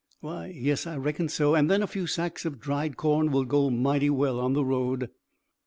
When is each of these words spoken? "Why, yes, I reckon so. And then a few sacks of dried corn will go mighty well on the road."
"Why, 0.19 0.47
yes, 0.47 0.87
I 0.87 0.97
reckon 0.97 1.29
so. 1.29 1.53
And 1.53 1.69
then 1.69 1.83
a 1.83 1.85
few 1.85 2.07
sacks 2.07 2.43
of 2.43 2.59
dried 2.59 2.97
corn 2.97 3.29
will 3.31 3.45
go 3.45 3.69
mighty 3.69 4.09
well 4.09 4.39
on 4.39 4.53
the 4.53 4.65
road." 4.65 5.11